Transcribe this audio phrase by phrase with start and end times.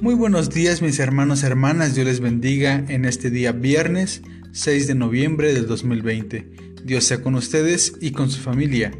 [0.00, 4.88] Muy buenos días mis hermanos y hermanas, Dios les bendiga en este día viernes 6
[4.88, 6.48] de noviembre del 2020.
[6.84, 8.90] Dios sea con ustedes y con su familia,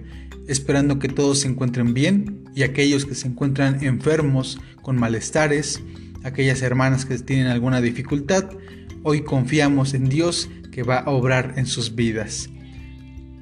[0.46, 5.82] esperando que todos se encuentren bien y aquellos que se encuentran enfermos con malestares,
[6.22, 8.48] aquellas hermanas que tienen alguna dificultad,
[9.02, 12.50] hoy confiamos en Dios que va a obrar en sus vidas.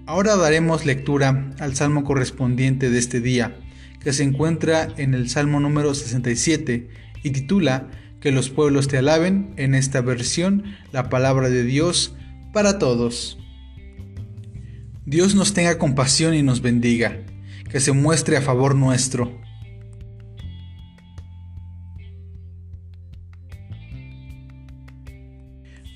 [0.06, 3.58] Ahora daremos lectura al salmo correspondiente de este día,
[4.00, 6.88] que se encuentra en el salmo número 67
[7.22, 7.90] y titula
[8.20, 12.14] Que los pueblos te alaben, en esta versión, la palabra de Dios
[12.52, 13.38] para todos.
[15.04, 17.18] Dios nos tenga compasión y nos bendiga,
[17.68, 19.40] que se muestre a favor nuestro.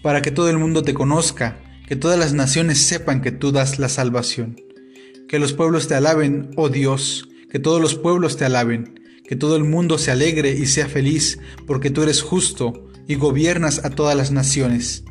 [0.03, 3.79] Para que todo el mundo te conozca, que todas las naciones sepan que tú das
[3.79, 4.57] la salvación.
[5.29, 8.96] Que los pueblos te alaben, oh Dios, que todos los pueblos te alaben,
[9.27, 13.85] que todo el mundo se alegre y sea feliz, porque tú eres justo y gobiernas
[13.85, 15.05] a todas las naciones.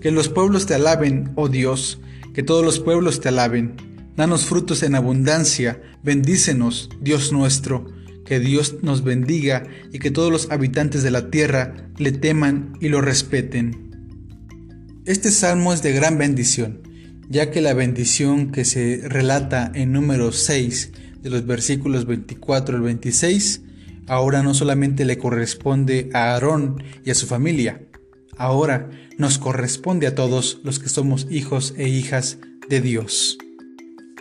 [0.00, 2.00] Que los pueblos te alaben, oh Dios,
[2.34, 3.76] que todos los pueblos te alaben.
[4.16, 7.86] Danos frutos en abundancia, bendícenos, Dios nuestro.
[8.24, 12.88] Que Dios nos bendiga y que todos los habitantes de la tierra le teman y
[12.88, 13.90] lo respeten.
[15.04, 16.83] Este salmo es de gran bendición
[17.28, 22.82] ya que la bendición que se relata en número 6 de los versículos 24 al
[22.82, 23.62] 26,
[24.06, 27.82] ahora no solamente le corresponde a Aarón y a su familia,
[28.36, 33.38] ahora nos corresponde a todos los que somos hijos e hijas de Dios.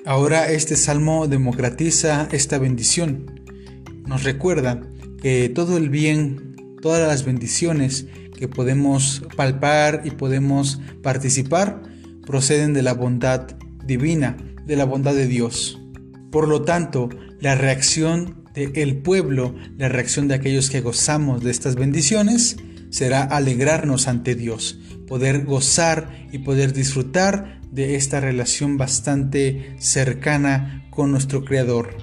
[0.05, 3.41] Ahora este salmo democratiza esta bendición.
[4.05, 4.81] Nos recuerda
[5.21, 11.81] que todo el bien, todas las bendiciones que podemos palpar y podemos participar,
[12.25, 13.47] proceden de la bondad
[13.85, 15.79] divina, de la bondad de Dios.
[16.31, 17.09] Por lo tanto,
[17.39, 22.57] la reacción del pueblo, la reacción de aquellos que gozamos de estas bendiciones,
[22.89, 31.11] será alegrarnos ante Dios, poder gozar y poder disfrutar de esta relación bastante cercana con
[31.11, 31.97] nuestro Creador.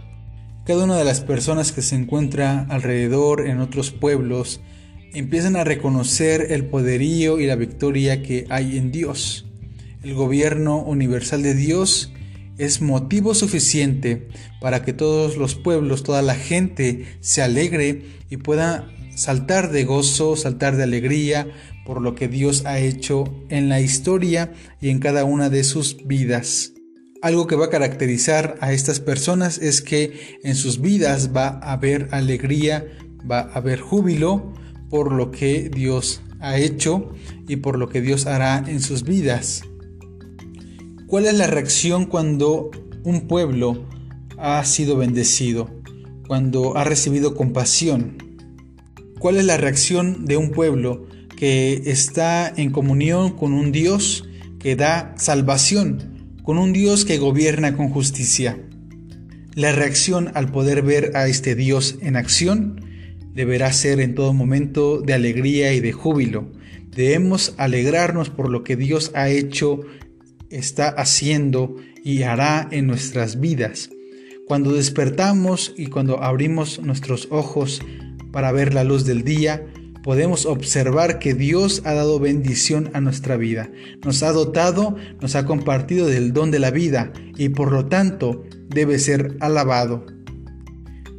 [0.66, 4.60] Cada una de las personas que se encuentra alrededor en otros pueblos
[5.14, 9.49] empiezan a reconocer el poderío y la victoria que hay en Dios
[10.02, 12.12] el gobierno universal de Dios
[12.58, 14.28] es motivo suficiente
[14.60, 20.36] para que todos los pueblos, toda la gente se alegre y pueda saltar de gozo,
[20.36, 21.48] saltar de alegría
[21.84, 26.06] por lo que Dios ha hecho en la historia y en cada una de sus
[26.06, 26.72] vidas.
[27.22, 31.72] Algo que va a caracterizar a estas personas es que en sus vidas va a
[31.72, 32.86] haber alegría,
[33.30, 34.54] va a haber júbilo
[34.88, 37.12] por lo que Dios ha hecho
[37.46, 39.64] y por lo que Dios hará en sus vidas.
[41.10, 42.70] ¿Cuál es la reacción cuando
[43.02, 43.84] un pueblo
[44.38, 45.68] ha sido bendecido?
[46.28, 48.16] Cuando ha recibido compasión.
[49.18, 54.28] ¿Cuál es la reacción de un pueblo que está en comunión con un Dios
[54.60, 58.60] que da salvación, con un Dios que gobierna con justicia?
[59.56, 62.84] La reacción al poder ver a este Dios en acción
[63.34, 66.52] deberá ser en todo momento de alegría y de júbilo.
[66.94, 69.80] Debemos alegrarnos por lo que Dios ha hecho
[70.50, 73.90] está haciendo y hará en nuestras vidas.
[74.46, 77.80] Cuando despertamos y cuando abrimos nuestros ojos
[78.32, 79.64] para ver la luz del día,
[80.02, 83.70] podemos observar que Dios ha dado bendición a nuestra vida.
[84.04, 88.44] Nos ha dotado, nos ha compartido del don de la vida y por lo tanto
[88.68, 90.06] debe ser alabado.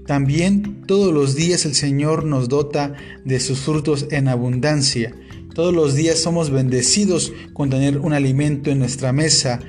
[0.07, 5.15] También todos los días el Señor nos dota de sus frutos en abundancia.
[5.53, 9.59] Todos los días somos bendecidos con tener un alimento en nuestra mesa,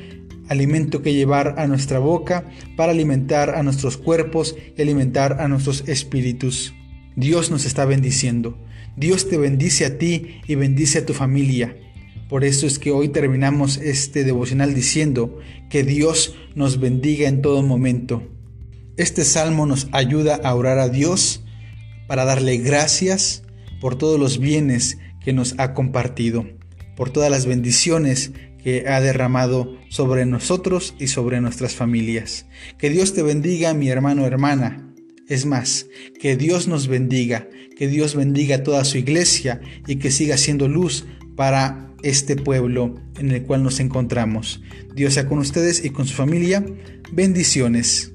[0.49, 2.45] alimento que llevar a nuestra boca
[2.77, 6.73] para alimentar a nuestros cuerpos y alimentar a nuestros espíritus.
[7.17, 8.57] Dios nos está bendiciendo.
[8.97, 11.77] Dios te bendice a ti y bendice a tu familia.
[12.29, 17.61] Por eso es que hoy terminamos este devocional diciendo que Dios nos bendiga en todo
[17.63, 18.23] momento.
[18.97, 21.43] Este salmo nos ayuda a orar a Dios
[22.07, 23.43] para darle gracias
[23.81, 26.47] por todos los bienes que nos ha compartido,
[26.97, 28.33] por todas las bendiciones
[28.63, 32.47] que ha derramado sobre nosotros y sobre nuestras familias.
[32.79, 34.89] Que Dios te bendiga, mi hermano, hermana.
[35.29, 35.87] Es más,
[36.21, 41.07] que Dios nos bendiga, que Dios bendiga toda su iglesia y que siga siendo luz
[41.37, 44.63] para este pueblo en el cual nos encontramos.
[44.95, 46.65] Dios sea con ustedes y con su familia.
[47.13, 48.12] Bendiciones.